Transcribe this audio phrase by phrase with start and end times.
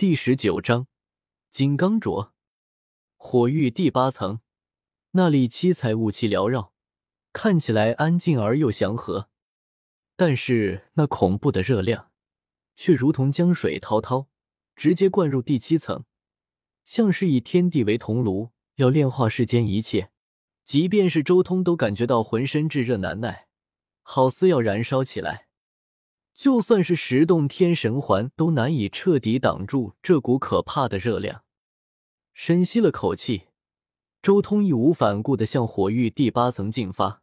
[0.00, 0.86] 第十九章
[1.50, 2.30] 金刚镯。
[3.18, 4.40] 火域第八层，
[5.10, 6.72] 那里七彩雾气缭绕，
[7.34, 9.28] 看起来安静而又祥和。
[10.16, 12.12] 但是那恐怖的热量，
[12.76, 14.28] 却如同江水滔滔，
[14.74, 16.06] 直接灌入第七层，
[16.86, 20.10] 像是以天地为铜炉，要炼化世间一切。
[20.64, 23.48] 即便是周通都感觉到浑身炙热难耐，
[24.00, 25.49] 好似要燃烧起来。
[26.40, 31.44] 就算是十洞天神环都难以彻底挡住这股可怕的热量。
[32.32, 33.48] 深吸了口气，
[34.22, 37.22] 周通义无反顾的向火域第八层进发。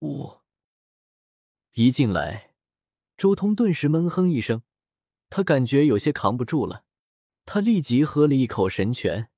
[0.00, 0.38] 呜！
[1.74, 2.54] 一进来，
[3.18, 4.62] 周通顿时闷哼一声，
[5.28, 6.84] 他感觉有些扛不住了。
[7.44, 9.28] 他立即喝了一口神泉，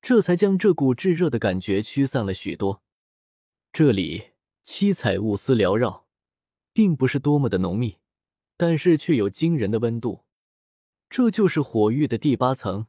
[0.00, 2.80] 这才将这股炙热的感觉驱散了许多。
[3.72, 6.06] 这里七彩雾丝缭绕，
[6.72, 7.96] 并不是多么的浓密。
[8.60, 10.26] 但是却有惊人的温度，
[11.08, 12.88] 这就是火域的第八层。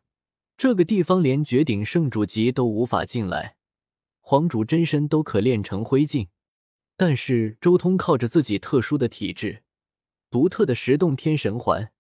[0.57, 3.55] 这个地方连绝顶圣主级都无法进来，
[4.19, 6.27] 皇主真身都可炼成灰烬。
[6.97, 9.63] 但是周通靠着自己特殊的体质、
[10.29, 11.93] 独特的十洞天神环，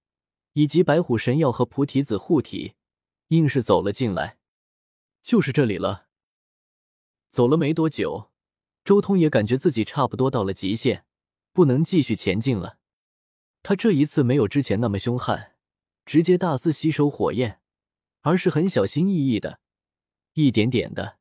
[0.51, 2.73] 以及白虎神药和菩提子护体，
[3.29, 4.37] 硬是走了进来。
[5.23, 6.07] 就是这里了。
[7.29, 8.31] 走了没多久，
[8.83, 11.05] 周通也感觉自己差不多到了极限，
[11.53, 12.79] 不能继续前进了。
[13.63, 15.53] 他这一次没有之前那么凶悍，
[16.05, 17.59] 直接大肆吸收火焰，
[18.21, 19.59] 而是很小心翼翼的，
[20.33, 21.17] 一点点的，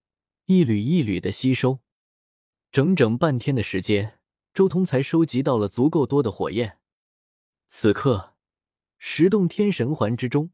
[0.47, 1.81] 一缕一缕的吸收。
[2.73, 4.19] 整整半天的时间，
[4.55, 6.79] 周通才收集到了足够多的火焰。
[7.67, 8.35] 此刻，
[8.99, 10.51] 十洞天神环之中，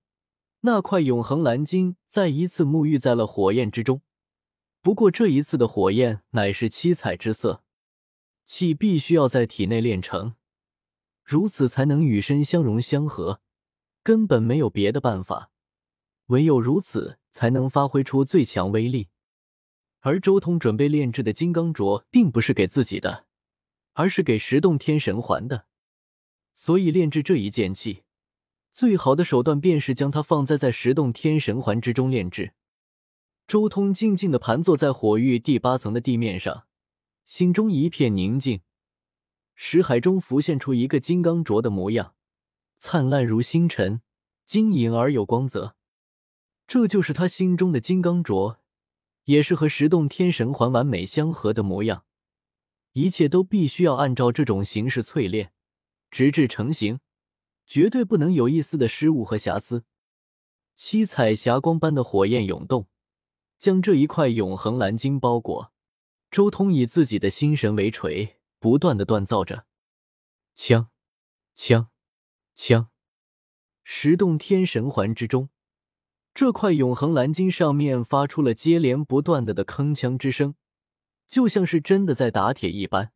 [0.60, 4.02] 那块永恒蓝晶再一次沐浴在了火焰之中。
[4.82, 7.62] 不过这一次的火焰乃是七彩之色，
[8.44, 10.34] 气必须要在体内炼成。
[11.26, 13.40] 如此才能与身相融相合，
[14.04, 15.50] 根本没有别的办法，
[16.26, 19.08] 唯有如此才能发挥出最强威力。
[20.02, 23.26] 而周通准备炼制的金刚镯，并不是给自己的，
[23.94, 25.66] 而是给十洞天神环的。
[26.54, 28.04] 所以炼制这一剑器，
[28.70, 32.52] 最好的手段便是将它放在在十洞天神环之中炼制。
[33.48, 36.68] 周通静静的盘坐在火域第八层的地面上，
[37.24, 38.60] 心中一片宁静。
[39.58, 42.14] 识海中浮现出一个金刚镯的模样，
[42.76, 44.02] 灿烂如星辰，
[44.44, 45.74] 晶莹而有光泽。
[46.66, 48.58] 这就是他心中的金刚镯，
[49.24, 52.04] 也是和十洞天神环完美相合的模样。
[52.92, 55.52] 一切都必须要按照这种形式淬炼，
[56.10, 57.00] 直至成型，
[57.66, 59.84] 绝对不能有一丝的失误和瑕疵。
[60.74, 62.88] 七彩霞光般的火焰涌动，
[63.58, 65.72] 将这一块永恒蓝晶包裹。
[66.30, 68.35] 周通以自己的心神为锤。
[68.58, 69.66] 不断的锻造着，
[70.54, 70.88] 枪，
[71.54, 71.88] 枪，
[72.54, 72.88] 枪。
[73.84, 75.50] 十洞天神环之中，
[76.34, 80.56] 这块永恒蓝晶上面发出了接连不断的的铿锵之声，
[81.28, 83.12] 就像是真的在打铁一般。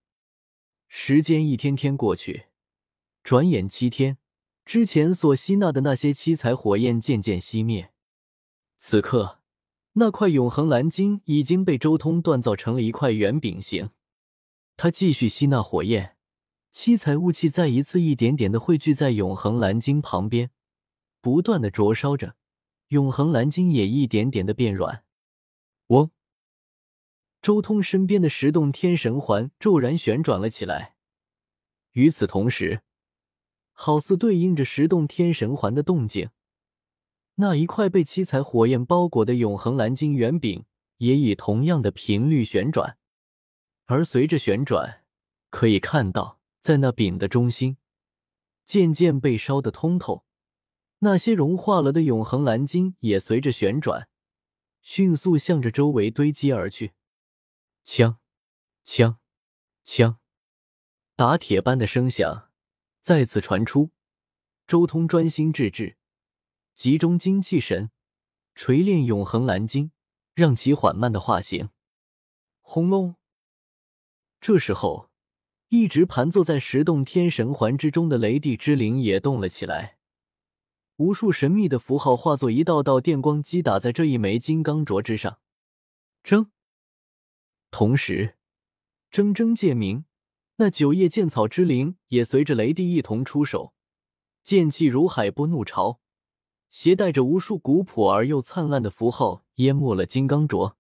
[0.88, 2.46] 时间一天天过去，
[3.22, 4.18] 转眼七天，
[4.64, 7.92] 之前所吸纳的那些七彩火焰渐渐熄灭。
[8.78, 9.40] 此刻，
[9.94, 13.90] 那块永恒蓝晶已经被周通锻造成了一块圆饼形。
[14.82, 16.16] 他继续吸纳火焰，
[16.72, 20.52] 七彩雾气再一次一点点的汇聚在永恒蓝晶旁边，
[21.20, 22.34] 不断的灼烧着，
[22.88, 25.04] 永恒蓝晶也一点点的变软。
[25.88, 26.10] 嗡！
[27.42, 30.94] 周通身边的十洞天神环骤然旋转了起来，
[31.92, 32.80] 与此同时，
[33.72, 36.30] 好似对应着十洞天神环的动静，
[37.34, 40.64] 那一块被七彩火焰包裹的永恒蓝晶圆饼
[40.96, 42.96] 也以同样的频率旋转。
[43.90, 45.02] 而随着旋转，
[45.50, 47.76] 可以看到，在那饼的中心，
[48.64, 50.24] 渐渐被烧得通透。
[51.00, 54.08] 那些融化了的永恒蓝晶也随着旋转，
[54.80, 56.92] 迅速向着周围堆积而去。
[57.82, 58.20] 枪，
[58.84, 59.18] 枪，
[59.82, 60.20] 枪，
[61.16, 62.52] 打铁般的声响
[63.00, 63.90] 再次传出。
[64.68, 65.96] 周通专心致志，
[66.76, 67.90] 集中精气神，
[68.54, 69.90] 锤炼永恒蓝晶，
[70.34, 71.70] 让其缓慢的化形。
[72.60, 73.16] 轰隆！
[74.40, 75.10] 这时候，
[75.68, 79.98] 一直盘坐在十洞天神环之中的雷帝之灵也动了起来，
[80.96, 85.40] 无数神秘的符号化作一道道电光击打在这一枚金刚镯之上。
[86.24, 86.48] 铮。
[87.70, 88.36] 同时，
[89.12, 90.06] 铮铮剑鸣，
[90.56, 93.74] 那九叶剑草之灵也随着雷帝一同出手，
[94.42, 96.00] 剑气如海波怒潮，
[96.70, 100.76] 携带着无数古朴而又灿烂的符号，淹没了金刚镯。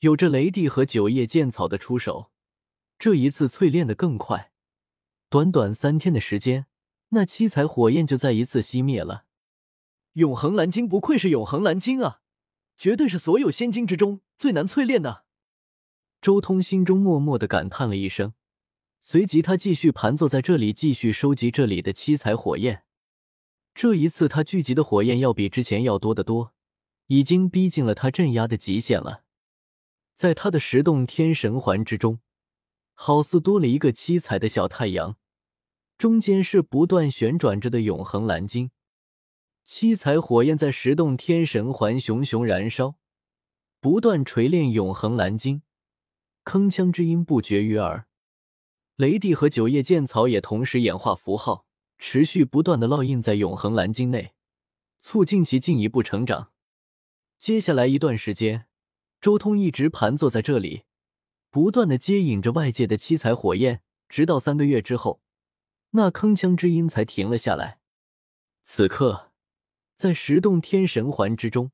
[0.00, 2.32] 有着雷帝和九叶剑草的出手。
[3.00, 4.52] 这一次淬炼的更快，
[5.30, 6.66] 短短三天的时间，
[7.08, 9.24] 那七彩火焰就再一次熄灭了。
[10.12, 12.20] 永恒蓝晶不愧是永恒蓝晶啊，
[12.76, 15.24] 绝对是所有仙晶之中最难淬炼的。
[16.20, 18.34] 周通心中默默的感叹了一声，
[19.00, 22.82] 随即他继续盘坐在这里，继续收集这里的七彩火焰。
[23.74, 26.52] 这一次，他聚集的火焰要比之前要多得多，
[27.06, 29.24] 已经逼近了他镇压的极限了。
[30.14, 32.20] 在他的十洞天神环之中，
[33.02, 35.16] 好似多了一个七彩的小太阳，
[35.96, 38.72] 中间是不断旋转着的永恒蓝晶。
[39.64, 42.96] 七彩火焰在十洞天神环熊熊燃烧，
[43.80, 45.62] 不断锤炼永恒蓝晶。
[46.44, 48.06] 铿锵之音不绝于耳，
[48.96, 51.64] 雷帝和九叶剑草也同时演化符号，
[51.96, 54.34] 持续不断的烙印在永恒蓝晶内，
[55.00, 56.52] 促进其进一步成长。
[57.38, 58.66] 接下来一段时间，
[59.22, 60.82] 周通一直盘坐在这里，
[61.50, 65.20] 不断的接引着外界的七彩火焰，直到三个月之后，
[65.90, 67.80] 那铿锵之音才停了下来。
[68.62, 69.32] 此刻，
[69.96, 71.72] 在十洞天神环之中，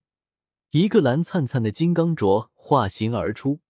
[0.71, 3.61] 一个蓝灿灿的金刚镯化形而出。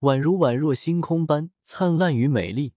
[0.00, 2.74] 宛如宛若星空般灿烂与美丽，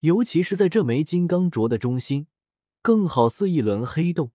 [0.00, 2.26] 尤其是在这枚金刚镯的中心，
[2.82, 4.32] 更好似一轮黑洞，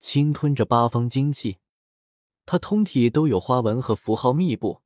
[0.00, 1.58] 侵吞着八方精气。
[2.44, 4.81] 它通体都有花纹和符号密布，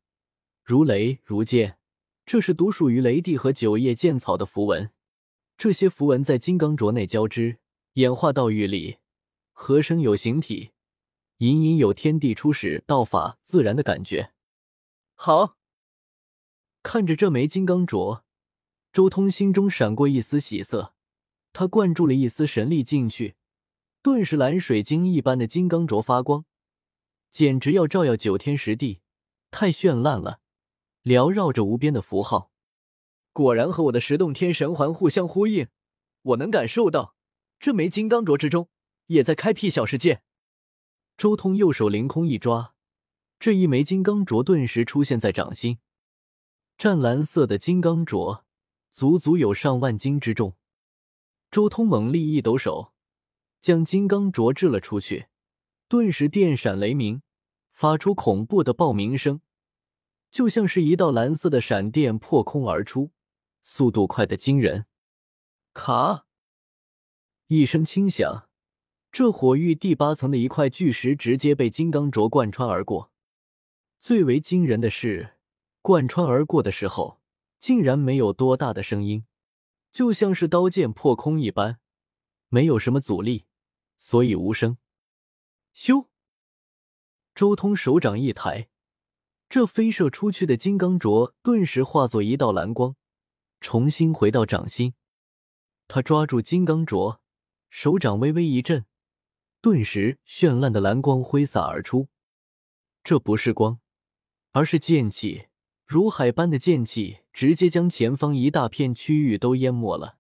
[0.66, 1.78] 如雷如剑，
[2.24, 4.90] 这是独属于雷帝和九叶剑草的符文。
[5.56, 7.60] 这些符文在金刚镯内交织，
[7.92, 8.96] 演化到玉里，
[9.52, 10.72] 合生有形体，
[11.36, 14.32] 隐隐有天地初始、道法自然的感觉。
[15.14, 15.56] 好。
[16.82, 18.22] 看着这枚金刚镯，
[18.92, 20.94] 周通心中闪过一丝喜色。
[21.52, 23.36] 他灌注了一丝神力进去，
[24.02, 26.44] 顿时蓝水晶一般的金刚镯发光，
[27.30, 28.98] 简直要照耀九天十地，
[29.52, 30.40] 太绚烂了，
[31.06, 32.50] 缭绕着无边的符号。
[33.32, 35.68] 果然和我的十洞天神环互相呼应，
[36.22, 37.14] 我能感受到
[37.60, 38.68] 这枚金刚镯之中
[39.06, 40.22] 也在开辟小世界。
[41.16, 42.74] 周通右手凌空一抓，
[43.38, 45.78] 这一枚金刚镯顿时出现在掌心。
[46.76, 48.42] 湛蓝色的金刚镯，
[48.90, 50.56] 足足有上万斤之重。
[51.52, 52.92] 周通猛力一抖手，
[53.60, 55.28] 将金刚镯掷了出去，
[55.88, 57.22] 顿时电闪雷鸣，
[57.70, 59.40] 发出恐怖的爆鸣声，
[60.36, 63.10] 就像是一道蓝色的闪电破空而出，
[63.62, 64.84] 速度快得惊人。
[65.72, 66.26] 卡！
[67.46, 68.46] 一声轻响，
[69.10, 73.10] 这火域第八层的一块巨石直接被金刚镯贯穿而过。
[73.98, 75.38] 最为惊人的是。
[75.80, 77.22] 贯穿而过的时候，
[77.58, 79.24] 竟然没有多大的声音，
[79.90, 81.78] 就像是刀剑破空一般，
[82.50, 83.46] 没有什么阻力，
[83.96, 84.76] 所以无声。
[85.74, 86.08] 咻！
[87.34, 88.68] 周通手掌一抬，
[89.48, 92.96] 这飞射出去的金刚镯顿时化作一道蓝光，
[93.60, 94.94] 重新回到掌心。
[95.86, 97.18] 他抓住金刚镯，
[97.70, 98.84] 手掌微微一震，
[99.62, 102.08] 顿时绚烂的蓝光挥洒而出。
[103.04, 103.78] 这不是光，
[104.50, 105.46] 而是剑气。
[105.86, 110.18] 如海般的剑气直接将前方一大片区域都淹没了。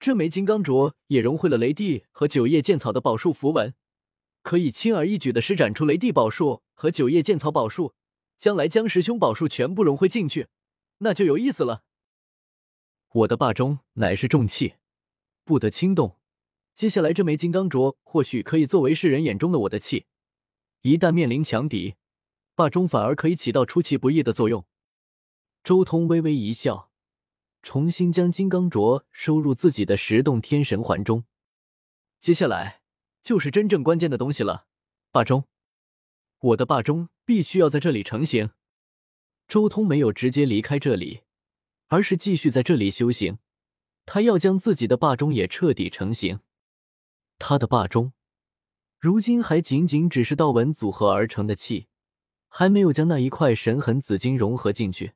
[0.00, 3.72] 这枚金刚镯也融汇了雷帝和九叶剑草的宝术符文，
[4.42, 7.94] 可以轻而易举的施展出雷帝宝术和九叶剑草宝术。
[8.42, 10.48] 将来将师兄宝术全部融汇进去，
[10.98, 11.84] 那就有意思了。
[13.12, 14.74] 我的霸中乃是重器，
[15.44, 16.18] 不得轻动。
[16.74, 20.06] 接下来这枚金刚镯或许可以作为世人眼中的我的气，
[20.80, 21.94] 一旦面临强敌，
[22.56, 24.66] 霸中反而可以起到出其不意的作用。
[25.62, 26.90] 周通微微一笑，
[27.62, 31.24] 重新将金刚镯收入自己的十洞天神环中。
[32.18, 32.82] 接下来
[33.22, 34.66] 就是真正关键的东西了，
[35.12, 35.44] 霸钟。
[36.42, 38.50] 我的霸中必须要在这里成型。
[39.46, 41.20] 周通没有直接离开这里，
[41.86, 43.38] 而是继续在这里修行。
[44.06, 46.40] 他要将自己的霸中也彻底成型。
[47.38, 48.12] 他的霸中
[48.98, 51.86] 如今还仅仅只是道纹组合而成的气，
[52.48, 55.12] 还没有将那一块神痕紫金融合进去。